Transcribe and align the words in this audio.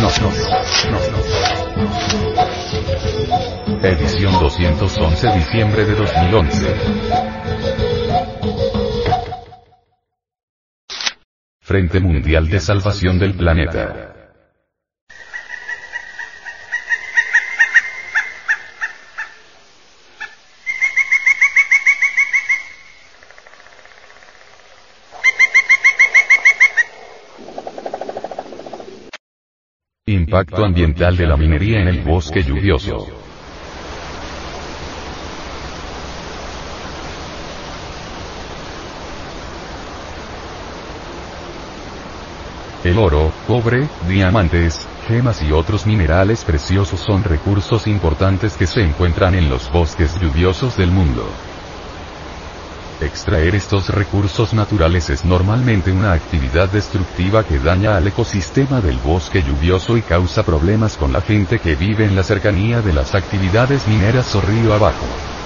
No, 0.00 0.08
no, 0.20 0.30
no, 0.90 0.98
no. 1.00 1.18
Edición 3.86 4.32
211 4.40 5.28
diciembre 5.34 5.84
de 5.84 5.94
2011. 5.94 6.74
Frente 11.60 12.00
Mundial 12.00 12.48
de 12.48 12.58
Salvación 12.58 13.20
del 13.20 13.34
Planeta. 13.34 14.17
Impacto 30.28 30.62
ambiental 30.62 31.16
de 31.16 31.26
la 31.26 31.38
minería 31.38 31.80
en 31.80 31.88
el 31.88 32.02
bosque 32.02 32.42
lluvioso. 32.42 33.06
El 42.84 42.98
oro, 42.98 43.32
cobre, 43.46 43.88
diamantes, 44.06 44.86
gemas 45.06 45.42
y 45.42 45.50
otros 45.50 45.86
minerales 45.86 46.44
preciosos 46.44 47.00
son 47.00 47.24
recursos 47.24 47.86
importantes 47.86 48.54
que 48.54 48.66
se 48.66 48.82
encuentran 48.82 49.34
en 49.34 49.48
los 49.48 49.72
bosques 49.72 50.14
lluviosos 50.20 50.76
del 50.76 50.90
mundo. 50.90 51.32
Extraer 53.00 53.54
estos 53.54 53.88
recursos 53.90 54.54
naturales 54.54 55.08
es 55.08 55.24
normalmente 55.24 55.92
una 55.92 56.12
actividad 56.14 56.68
destructiva 56.68 57.44
que 57.44 57.60
daña 57.60 57.96
al 57.96 58.08
ecosistema 58.08 58.80
del 58.80 58.98
bosque 58.98 59.40
lluvioso 59.40 59.96
y 59.96 60.02
causa 60.02 60.42
problemas 60.42 60.96
con 60.96 61.12
la 61.12 61.20
gente 61.20 61.60
que 61.60 61.76
vive 61.76 62.04
en 62.04 62.16
la 62.16 62.24
cercanía 62.24 62.82
de 62.82 62.92
las 62.92 63.14
actividades 63.14 63.86
mineras 63.86 64.34
o 64.34 64.40
río 64.40 64.74
abajo. 64.74 65.37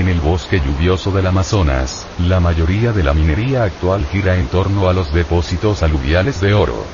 En 0.00 0.08
el 0.08 0.18
bosque 0.18 0.62
lluvioso 0.64 1.10
del 1.10 1.26
Amazonas, 1.26 2.06
la 2.20 2.40
mayoría 2.40 2.90
de 2.90 3.02
la 3.02 3.12
minería 3.12 3.64
actual 3.64 4.02
gira 4.10 4.34
en 4.38 4.46
torno 4.46 4.88
a 4.88 4.94
los 4.94 5.12
depósitos 5.12 5.82
aluviales 5.82 6.40
de 6.40 6.54
oro. 6.54 6.86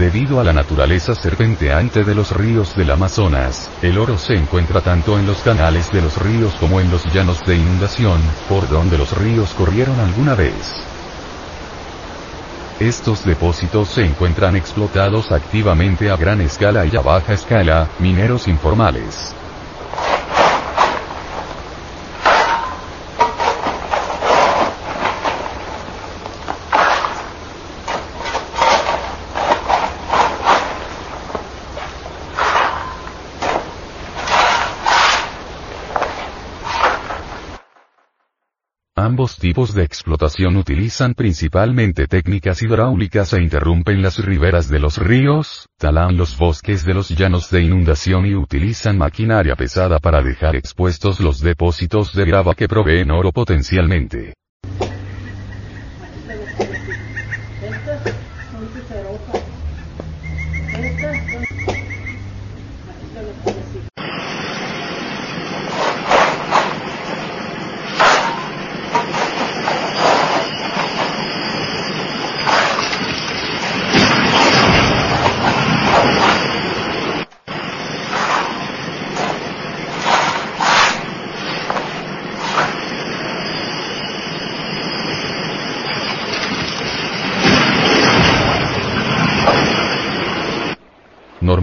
Debido 0.00 0.40
a 0.40 0.44
la 0.44 0.52
naturaleza 0.52 1.14
serpenteante 1.14 2.02
de 2.02 2.12
los 2.16 2.32
ríos 2.32 2.74
del 2.74 2.90
Amazonas, 2.90 3.70
el 3.82 3.98
oro 3.98 4.18
se 4.18 4.34
encuentra 4.34 4.80
tanto 4.80 5.16
en 5.16 5.28
los 5.28 5.38
canales 5.42 5.92
de 5.92 6.02
los 6.02 6.20
ríos 6.20 6.56
como 6.56 6.80
en 6.80 6.90
los 6.90 7.04
llanos 7.14 7.40
de 7.46 7.54
inundación, 7.54 8.20
por 8.48 8.68
donde 8.68 8.98
los 8.98 9.16
ríos 9.16 9.50
corrieron 9.50 10.00
alguna 10.00 10.34
vez. 10.34 10.74
Estos 12.80 13.24
depósitos 13.24 13.90
se 13.90 14.04
encuentran 14.04 14.56
explotados 14.56 15.30
activamente 15.30 16.10
a 16.10 16.16
gran 16.16 16.40
escala 16.40 16.84
y 16.84 16.96
a 16.96 17.00
baja 17.00 17.32
escala, 17.32 17.88
mineros 18.00 18.48
informales. 18.48 19.36
Ambos 39.08 39.38
tipos 39.38 39.72
de 39.72 39.84
explotación 39.84 40.58
utilizan 40.58 41.14
principalmente 41.14 42.06
técnicas 42.06 42.60
hidráulicas 42.60 43.32
e 43.32 43.40
interrumpen 43.40 44.02
las 44.02 44.22
riberas 44.22 44.68
de 44.68 44.80
los 44.80 44.98
ríos, 44.98 45.66
talan 45.78 46.18
los 46.18 46.36
bosques 46.36 46.84
de 46.84 46.92
los 46.92 47.08
llanos 47.08 47.50
de 47.50 47.62
inundación 47.62 48.26
y 48.26 48.34
utilizan 48.34 48.98
maquinaria 48.98 49.56
pesada 49.56 49.98
para 49.98 50.20
dejar 50.20 50.56
expuestos 50.56 51.20
los 51.20 51.40
depósitos 51.40 52.12
de 52.12 52.26
grava 52.26 52.54
que 52.54 52.68
proveen 52.68 53.10
oro 53.10 53.32
potencialmente. 53.32 54.34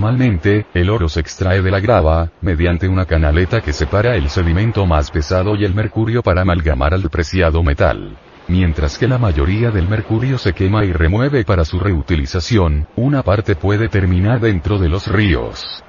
Normalmente, 0.05 0.67
el 0.75 0.91
oro 0.91 1.09
se 1.09 1.19
extrae 1.19 1.63
de 1.63 1.71
la 1.71 1.79
grava, 1.79 2.29
mediante 2.41 2.87
una 2.87 3.05
canaleta 3.05 3.61
que 3.61 3.73
separa 3.73 4.15
el 4.15 4.29
sedimento 4.29 4.85
más 4.85 5.09
pesado 5.09 5.55
y 5.55 5.65
el 5.65 5.73
mercurio 5.73 6.21
para 6.21 6.43
amalgamar 6.43 6.93
al 6.93 7.09
preciado 7.09 7.63
metal. 7.63 8.15
Mientras 8.47 8.99
que 8.99 9.07
la 9.07 9.17
mayoría 9.17 9.71
del 9.71 9.87
mercurio 9.87 10.37
se 10.37 10.53
quema 10.53 10.85
y 10.85 10.93
remueve 10.93 11.43
para 11.43 11.65
su 11.65 11.79
reutilización, 11.79 12.85
una 12.95 13.23
parte 13.23 13.55
puede 13.55 13.89
terminar 13.89 14.39
dentro 14.39 14.77
de 14.77 14.89
los 14.89 15.07
ríos. 15.07 15.83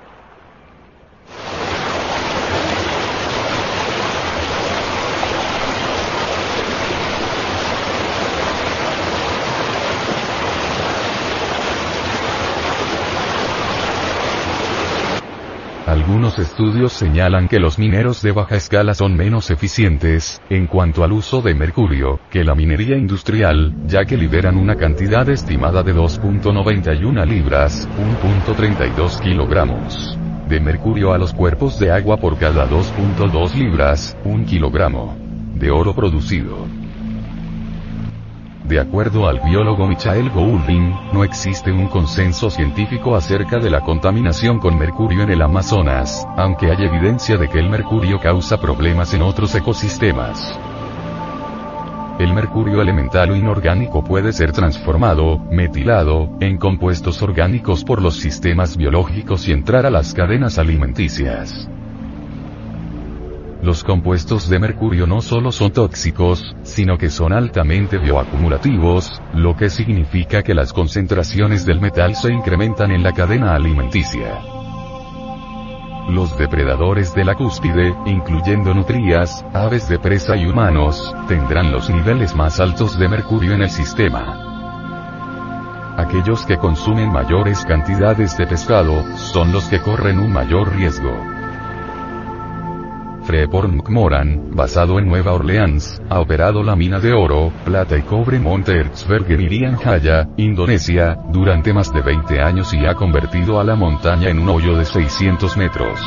Algunos 16.07 16.39
estudios 16.39 16.93
señalan 16.93 17.49
que 17.49 17.59
los 17.59 17.81
mineros 17.81 18.23
de 18.23 18.31
baja 18.31 18.55
escala 18.55 18.95
son 18.95 19.17
menos 19.17 19.51
eficientes, 19.51 20.41
en 20.49 20.69
cuanto 20.69 21.03
al 21.03 21.11
uso 21.11 21.43
de 21.43 21.53
mercurio, 21.53 22.21
que 22.31 22.45
la 22.45 22.55
minería 22.55 22.97
industrial, 22.97 23.75
ya 23.89 24.05
que 24.05 24.17
liberan 24.17 24.57
una 24.57 24.77
cantidad 24.77 25.29
estimada 25.29 25.83
de 25.83 25.93
2.91 25.97 27.27
libras, 27.27 27.89
1.32 28.47 29.21
kilogramos 29.21 30.17
de 30.49 30.61
mercurio 30.61 31.13
a 31.13 31.19
los 31.19 31.35
cuerpos 31.35 31.77
de 31.81 31.91
agua 31.91 32.19
por 32.19 32.39
cada 32.39 32.71
2.2 32.71 33.55
libras, 33.55 34.17
1 34.25 34.47
kilogramo 34.47 35.17
de 35.57 35.73
oro 35.73 35.93
producido. 35.93 36.86
De 38.69 38.81
acuerdo 38.81 39.29
al 39.29 39.39
biólogo 39.45 39.87
Michael 39.87 40.29
Goulding, 40.31 40.93
no 41.13 41.23
existe 41.23 41.71
un 41.71 41.87
consenso 41.87 42.51
científico 42.51 43.15
acerca 43.15 43.61
de 43.61 43.71
la 43.71 43.81
contaminación 43.83 44.59
con 44.59 44.77
mercurio 44.77 45.23
en 45.23 45.31
el 45.31 45.41
Amazonas, 45.41 46.27
aunque 46.37 46.73
hay 46.73 46.85
evidencia 46.85 47.37
de 47.37 47.49
que 47.49 47.61
el 47.61 47.71
mercurio 47.71 48.19
causa 48.19 48.57
problemas 48.57 49.15
en 49.15 49.23
otros 49.23 49.55
ecosistemas. 49.55 50.59
El 52.19 52.35
mercurio 52.35 52.83
elemental 52.83 53.31
o 53.31 53.37
inorgánico 53.37 54.03
puede 54.03 54.33
ser 54.33 54.51
transformado, 54.51 55.39
metilado, 55.39 56.29
en 56.41 56.59
compuestos 56.59 57.23
orgánicos 57.23 57.85
por 57.85 58.03
los 58.03 58.17
sistemas 58.17 58.77
biológicos 58.77 59.47
y 59.47 59.53
entrar 59.53 59.87
a 59.87 59.91
las 59.91 60.13
cadenas 60.13 60.59
alimenticias. 60.59 61.69
Los 63.67 63.83
compuestos 63.83 64.49
de 64.49 64.61
mercurio 64.61 65.09
no 65.09 65.21
solo 65.21 65.51
son 65.51 65.73
tóxicos, 65.73 66.55
sino 66.63 66.97
que 66.97 67.11
son 67.11 67.33
altamente 67.33 67.99
bioacumulativos, 67.99 69.21
lo 69.35 69.57
que 69.57 69.71
significa 69.71 70.45
que 70.45 70.55
las 70.55 70.73
concentraciones 70.73 71.67
del 71.67 71.81
metal 71.81 72.15
se 72.15 72.33
incrementan 72.33 72.93
en 72.93 73.03
la 73.03 73.11
cadena 73.11 73.57
alimenticia. 73.57 74.41
Los 76.09 76.39
depredadores 76.39 77.13
de 77.17 77.25
la 77.25 77.35
cúspide, 77.35 77.93
incluyendo 78.07 78.73
nutrias, 78.73 79.45
aves 79.53 79.89
de 79.89 79.99
presa 79.99 80.37
y 80.37 80.47
humanos, 80.47 81.13
tendrán 81.27 81.73
los 81.73 81.91
niveles 81.91 82.37
más 82.37 82.61
altos 82.61 82.97
de 82.97 83.09
mercurio 83.09 83.53
en 83.53 83.63
el 83.63 83.71
sistema. 83.71 84.45
Aquellos 85.97 86.47
que 86.47 86.57
consumen 86.57 87.11
mayores 87.11 87.65
cantidades 87.65 88.39
de 88.39 88.47
pescado, 88.47 89.03
son 89.17 89.51
los 89.51 89.65
que 89.65 89.81
corren 89.81 90.21
un 90.21 90.33
mayor 90.33 90.73
riesgo. 90.77 91.11
Freeport 93.27 93.69
McMoran, 93.73 94.55
basado 94.55 95.01
en 95.01 95.09
Nueva 95.09 95.33
Orleans, 95.33 96.01
ha 96.09 96.21
operado 96.21 96.63
la 96.63 96.77
mina 96.77 97.01
de 97.01 97.13
oro, 97.13 97.53
plata 97.65 97.99
y 97.99 98.03
cobre 98.03 98.39
Monte 98.39 98.79
Erzberg 98.79 99.29
en 99.29 99.77
Jaya, 99.77 100.29
Indonesia, 100.37 101.19
durante 101.33 101.73
más 101.73 101.93
de 101.93 102.03
20 102.03 102.41
años 102.41 102.73
y 102.73 102.87
ha 102.87 102.95
convertido 102.95 103.59
a 103.59 103.65
la 103.65 103.75
montaña 103.75 104.31
en 104.31 104.39
un 104.39 104.49
hoyo 104.49 104.77
de 104.77 104.85
600 104.85 105.57
metros. 105.57 106.01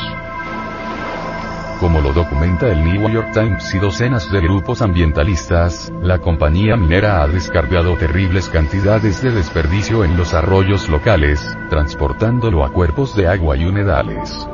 Como 1.82 2.00
lo 2.00 2.14
documenta 2.14 2.68
el 2.68 2.86
New 2.86 3.10
York 3.10 3.32
Times 3.34 3.74
y 3.74 3.80
docenas 3.80 4.32
de 4.32 4.40
grupos 4.40 4.82
ambientalistas, 4.82 5.92
la 6.02 6.20
compañía 6.20 6.78
minera 6.78 7.22
ha 7.22 7.28
descargado 7.28 7.98
terribles 7.98 8.48
cantidades 8.48 9.22
de 9.22 9.32
desperdicio 9.32 10.06
en 10.06 10.16
los 10.16 10.34
arroyos 10.34 10.88
locales, 10.88 11.42
transportándolo 11.70 12.64
a 12.64 12.72
cuerpos 12.72 13.14
de 13.16 13.28
agua 13.28 13.58
y 13.58 13.66
humedales. 13.66 14.48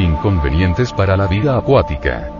Inconvenientes 0.00 0.94
para 0.94 1.14
la 1.14 1.26
vida 1.26 1.58
acuática. 1.58 2.30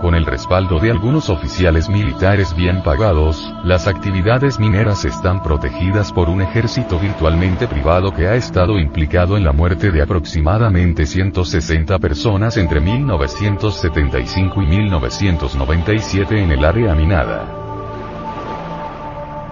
Con 0.00 0.14
el 0.14 0.24
respaldo 0.24 0.78
de 0.78 0.92
algunos 0.92 1.28
oficiales 1.30 1.88
militares 1.88 2.54
bien 2.54 2.80
pagados, 2.84 3.52
las 3.64 3.88
actividades 3.88 4.60
mineras 4.60 5.04
están 5.04 5.42
protegidas 5.42 6.12
por 6.12 6.28
un 6.28 6.42
ejército 6.42 7.00
virtualmente 7.00 7.66
privado 7.66 8.14
que 8.14 8.28
ha 8.28 8.36
estado 8.36 8.78
implicado 8.78 9.36
en 9.36 9.42
la 9.42 9.50
muerte 9.50 9.90
de 9.90 10.00
aproximadamente 10.00 11.06
160 11.06 11.98
personas 11.98 12.56
entre 12.56 12.80
1975 12.80 14.62
y 14.62 14.66
1997 14.66 16.40
en 16.40 16.52
el 16.52 16.64
área 16.64 16.94
minada. 16.94 17.65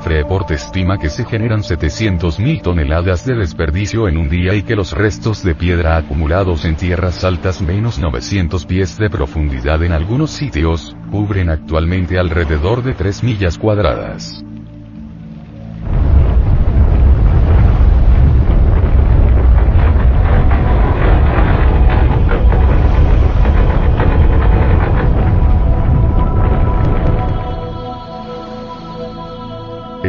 Freeport 0.04 0.50
estima 0.50 0.98
que 0.98 1.08
se 1.08 1.24
generan 1.24 1.62
700.000 1.62 2.60
toneladas 2.60 3.24
de 3.24 3.36
desperdicio 3.36 4.06
en 4.06 4.18
un 4.18 4.28
día 4.28 4.54
y 4.54 4.62
que 4.62 4.76
los 4.76 4.92
restos 4.92 5.42
de 5.42 5.54
piedra 5.54 5.96
acumulados 5.96 6.66
en 6.66 6.76
tierras 6.76 7.24
altas 7.24 7.62
menos 7.62 7.98
900 7.98 8.66
pies 8.66 8.98
de 8.98 9.08
profundidad 9.08 9.82
en 9.82 9.92
algunos 9.92 10.30
sitios, 10.30 10.94
cubren 11.10 11.48
actualmente 11.48 12.18
alrededor 12.18 12.82
de 12.82 12.92
3 12.92 13.24
millas 13.24 13.56
cuadradas. 13.56 14.44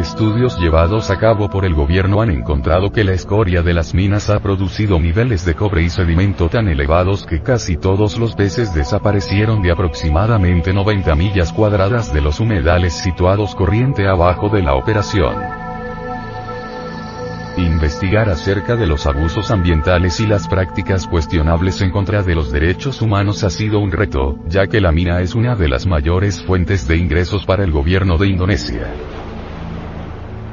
Estudios 0.05 0.59
llevados 0.59 1.09
a 1.09 1.17
cabo 1.17 1.49
por 1.49 1.65
el 1.65 1.73
gobierno 1.73 2.21
han 2.21 2.29
encontrado 2.29 2.91
que 2.91 3.03
la 3.03 3.13
escoria 3.13 3.63
de 3.63 3.73
las 3.73 3.95
minas 3.95 4.29
ha 4.29 4.39
producido 4.39 4.99
niveles 4.99 5.43
de 5.45 5.55
cobre 5.55 5.81
y 5.81 5.89
sedimento 5.89 6.47
tan 6.47 6.67
elevados 6.67 7.25
que 7.25 7.41
casi 7.41 7.75
todos 7.75 8.19
los 8.19 8.35
peces 8.35 8.71
desaparecieron 8.75 9.63
de 9.63 9.71
aproximadamente 9.71 10.73
90 10.73 11.15
millas 11.15 11.51
cuadradas 11.51 12.13
de 12.13 12.21
los 12.21 12.39
humedales 12.39 12.93
situados 12.93 13.55
corriente 13.55 14.07
abajo 14.07 14.47
de 14.47 14.61
la 14.61 14.75
operación. 14.75 15.35
Investigar 17.57 18.29
acerca 18.29 18.75
de 18.75 18.85
los 18.85 19.07
abusos 19.07 19.49
ambientales 19.49 20.19
y 20.19 20.27
las 20.27 20.47
prácticas 20.47 21.07
cuestionables 21.07 21.81
en 21.81 21.89
contra 21.89 22.21
de 22.21 22.35
los 22.35 22.51
derechos 22.51 23.01
humanos 23.01 23.43
ha 23.43 23.49
sido 23.49 23.79
un 23.79 23.91
reto, 23.91 24.37
ya 24.47 24.67
que 24.67 24.81
la 24.81 24.91
mina 24.91 25.21
es 25.21 25.33
una 25.33 25.55
de 25.55 25.67
las 25.67 25.87
mayores 25.87 26.43
fuentes 26.43 26.87
de 26.87 26.95
ingresos 26.95 27.43
para 27.43 27.63
el 27.63 27.71
gobierno 27.71 28.19
de 28.19 28.27
Indonesia. 28.27 28.93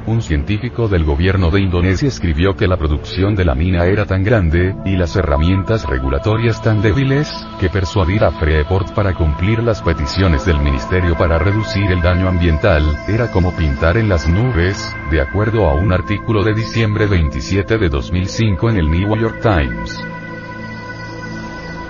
Un 0.05 0.21
científico 0.21 0.89
del 0.89 1.05
gobierno 1.05 1.49
de 1.49 1.61
Indonesia 1.61 2.09
escribió 2.09 2.57
que 2.57 2.67
la 2.67 2.75
producción 2.75 3.35
de 3.35 3.45
la 3.45 3.55
mina 3.55 3.85
era 3.85 4.05
tan 4.05 4.21
grande, 4.21 4.75
y 4.83 4.97
las 4.97 5.15
herramientas 5.15 5.85
regulatorias 5.85 6.61
tan 6.61 6.81
débiles, 6.81 7.31
que 7.57 7.69
persuadir 7.69 8.25
a 8.25 8.31
Freeport 8.31 8.93
para 8.93 9.13
cumplir 9.13 9.63
las 9.63 9.81
peticiones 9.81 10.45
del 10.45 10.59
ministerio 10.59 11.15
para 11.17 11.39
reducir 11.39 11.89
el 11.89 12.01
daño 12.01 12.27
ambiental, 12.27 12.83
era 13.07 13.31
como 13.31 13.55
pintar 13.55 13.95
en 13.95 14.09
las 14.09 14.27
nubes, 14.27 14.93
de 15.09 15.21
acuerdo 15.21 15.69
a 15.69 15.73
un 15.75 15.93
artículo 15.93 16.43
de 16.43 16.53
diciembre 16.53 17.05
27 17.05 17.77
de 17.77 17.87
2005 17.87 18.71
en 18.71 18.77
el 18.77 18.91
New 18.91 19.15
York 19.15 19.39
Times. 19.41 20.03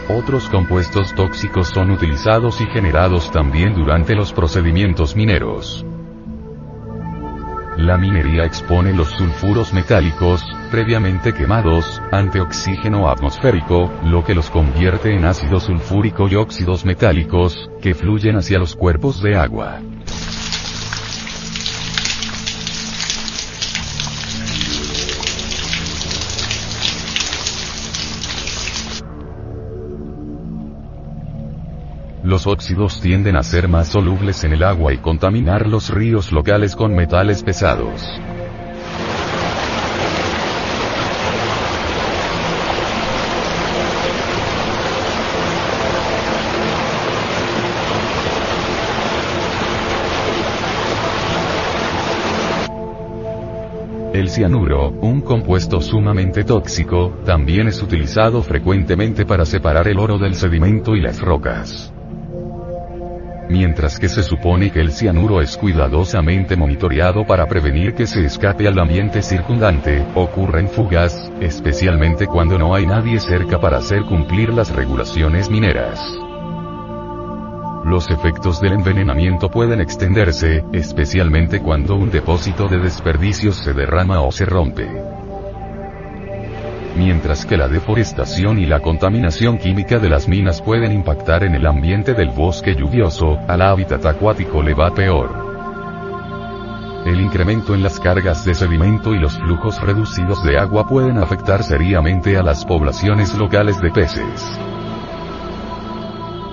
Otros 0.07 0.49
compuestos 0.49 1.15
tóxicos 1.15 1.69
son 1.69 1.89
utilizados 1.89 2.61
y 2.61 2.67
generados 2.67 3.31
también 3.31 3.73
durante 3.73 4.13
los 4.13 4.33
procedimientos 4.33 5.15
mineros. 5.15 5.83
La 7.77 7.97
minería 7.97 8.45
expone 8.45 8.93
los 8.93 9.09
sulfuros 9.09 9.73
metálicos, 9.73 10.43
previamente 10.69 11.33
quemados, 11.33 12.01
ante 12.11 12.39
oxígeno 12.39 13.09
atmosférico, 13.09 13.91
lo 14.03 14.23
que 14.23 14.35
los 14.35 14.49
convierte 14.51 15.15
en 15.15 15.25
ácido 15.25 15.59
sulfúrico 15.59 16.27
y 16.27 16.35
óxidos 16.35 16.85
metálicos, 16.85 17.69
que 17.81 17.95
fluyen 17.95 18.37
hacia 18.37 18.59
los 18.59 18.75
cuerpos 18.75 19.23
de 19.23 19.35
agua. 19.35 19.79
Los 32.33 32.47
óxidos 32.47 32.99
tienden 32.99 33.35
a 33.35 33.43
ser 33.43 33.67
más 33.67 33.89
solubles 33.89 34.43
en 34.43 34.53
el 34.53 34.63
agua 34.63 34.91
y 34.91 34.97
contaminar 34.97 35.67
los 35.67 35.91
ríos 35.91 36.31
locales 36.31 36.75
con 36.75 36.95
metales 36.95 37.43
pesados. 37.43 38.01
El 54.11 54.29
cianuro, 54.29 54.89
un 54.89 55.21
compuesto 55.21 55.81
sumamente 55.81 56.43
tóxico, 56.43 57.19
también 57.27 57.67
es 57.67 57.79
utilizado 57.83 58.41
frecuentemente 58.41 59.23
para 59.23 59.45
separar 59.45 59.87
el 59.87 59.99
oro 59.99 60.17
del 60.17 60.33
sedimento 60.33 60.95
y 60.95 61.01
las 61.01 61.21
rocas. 61.21 61.92
Mientras 63.53 63.99
que 63.99 64.09
se 64.09 64.23
supone 64.23 64.71
que 64.71 64.79
el 64.79 64.91
cianuro 64.91 65.39
es 65.39 65.57
cuidadosamente 65.57 66.55
monitoreado 66.55 67.23
para 67.23 67.45
prevenir 67.45 67.93
que 67.93 68.07
se 68.07 68.25
escape 68.25 68.67
al 68.67 68.79
ambiente 68.79 69.21
circundante, 69.21 70.03
ocurren 70.15 70.67
fugas, 70.67 71.31
especialmente 71.39 72.25
cuando 72.25 72.57
no 72.57 72.73
hay 72.73 72.87
nadie 72.87 73.19
cerca 73.19 73.61
para 73.61 73.77
hacer 73.77 74.05
cumplir 74.05 74.51
las 74.51 74.75
regulaciones 74.75 75.51
mineras. 75.51 76.01
Los 77.85 78.09
efectos 78.09 78.59
del 78.59 78.73
envenenamiento 78.73 79.51
pueden 79.51 79.81
extenderse, 79.81 80.65
especialmente 80.73 81.59
cuando 81.59 81.93
un 81.93 82.09
depósito 82.09 82.67
de 82.67 82.79
desperdicios 82.79 83.57
se 83.57 83.73
derrama 83.73 84.21
o 84.21 84.31
se 84.31 84.45
rompe 84.45 85.22
mientras 86.95 87.45
que 87.45 87.57
la 87.57 87.67
deforestación 87.67 88.59
y 88.59 88.65
la 88.65 88.79
contaminación 88.79 89.57
química 89.57 89.99
de 89.99 90.09
las 90.09 90.27
minas 90.27 90.61
pueden 90.61 90.91
impactar 90.91 91.43
en 91.43 91.55
el 91.55 91.65
ambiente 91.65 92.13
del 92.13 92.29
bosque 92.29 92.75
lluvioso, 92.75 93.39
al 93.47 93.61
hábitat 93.61 94.05
acuático 94.05 94.61
le 94.61 94.73
va 94.73 94.93
peor. 94.93 95.43
El 97.05 97.19
incremento 97.19 97.75
en 97.75 97.83
las 97.83 97.99
cargas 97.99 98.45
de 98.45 98.55
sedimento 98.55 99.13
y 99.13 99.19
los 99.19 99.37
flujos 99.37 99.81
reducidos 99.81 100.43
de 100.43 100.57
agua 100.57 100.87
pueden 100.87 101.17
afectar 101.17 101.63
seriamente 101.63 102.37
a 102.37 102.43
las 102.43 102.65
poblaciones 102.65 103.33
locales 103.37 103.81
de 103.81 103.91
peces. 103.91 104.59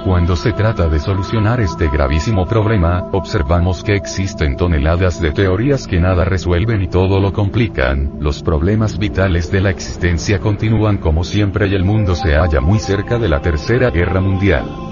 Cuando 0.05 0.35
se 0.35 0.53
trata 0.53 0.89
de 0.89 0.99
solucionar 0.99 1.61
este 1.61 1.89
gravísimo 1.89 2.47
problema, 2.47 3.11
observamos 3.13 3.85
que 3.85 3.95
existen 3.95 4.57
toneladas 4.57 5.21
de 5.21 5.31
teorías 5.31 5.87
que 5.87 6.01
nada 6.01 6.25
resuelven 6.25 6.83
y 6.83 6.89
todo 6.89 7.21
lo 7.21 7.35
complican, 7.35 8.15
los 8.19 8.43
problemas 8.43 8.99
vitales 8.99 9.53
de 9.53 9.61
la 9.61 9.69
existencia 9.69 10.39
continúan 10.39 10.97
como 10.97 11.23
siempre 11.23 11.69
y 11.69 11.75
el 11.75 11.85
mundo 11.85 12.15
se 12.15 12.35
halla 12.35 12.63
muy 12.63 12.79
cerca 12.79 13.19
de 13.19 13.29
la 13.29 13.43
Tercera 13.43 13.91
Guerra 13.91 14.23
Mundial. 14.23 14.90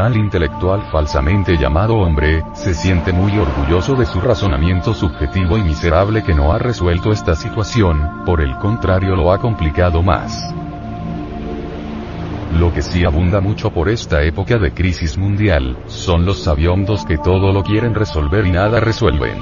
Animal 0.00 0.16
intelectual 0.16 0.82
falsamente 0.90 1.56
llamado 1.56 1.96
hombre, 1.96 2.42
se 2.54 2.74
siente 2.74 3.12
muy 3.12 3.36
orgulloso 3.38 3.94
de 3.94 4.06
su 4.06 4.20
razonamiento 4.20 4.94
subjetivo 4.94 5.58
y 5.58 5.62
miserable 5.62 6.22
que 6.22 6.34
no 6.34 6.52
ha 6.52 6.58
resuelto 6.58 7.12
esta 7.12 7.34
situación, 7.34 8.24
por 8.24 8.40
el 8.40 8.56
contrario 8.56 9.14
lo 9.14 9.32
ha 9.32 9.38
complicado 9.38 10.02
más. 10.02 10.54
Lo 12.58 12.72
que 12.72 12.82
sí 12.82 13.04
abunda 13.04 13.40
mucho 13.40 13.70
por 13.70 13.88
esta 13.88 14.22
época 14.22 14.58
de 14.58 14.72
crisis 14.72 15.18
mundial, 15.18 15.76
son 15.86 16.24
los 16.24 16.42
sabiondos 16.42 17.04
que 17.04 17.18
todo 17.18 17.52
lo 17.52 17.62
quieren 17.62 17.94
resolver 17.94 18.46
y 18.46 18.52
nada 18.52 18.80
resuelven. 18.80 19.38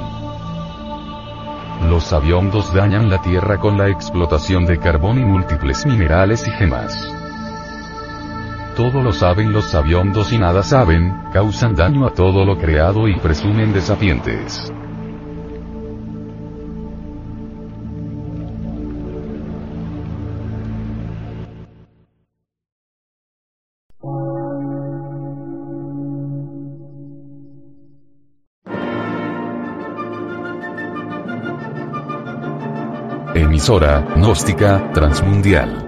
Los 1.88 2.04
sabiondos 2.04 2.74
dañan 2.74 3.08
la 3.08 3.22
tierra 3.22 3.58
con 3.58 3.78
la 3.78 3.88
explotación 3.88 4.66
de 4.66 4.78
carbón 4.78 5.20
y 5.20 5.24
múltiples 5.24 5.86
minerales 5.86 6.46
y 6.46 6.50
gemas. 6.50 7.17
Todo 8.78 9.02
lo 9.02 9.12
saben 9.12 9.52
los 9.52 9.64
sabiondos 9.64 10.32
y 10.32 10.38
nada 10.38 10.62
saben, 10.62 11.12
causan 11.32 11.74
daño 11.74 12.06
a 12.06 12.14
todo 12.14 12.44
lo 12.44 12.56
creado 12.56 13.08
y 13.08 13.18
presumen 13.18 13.72
de 13.72 13.80
sapientes. 13.80 14.72
Emisora, 33.34 34.06
gnóstica, 34.14 34.92
transmundial. 34.92 35.87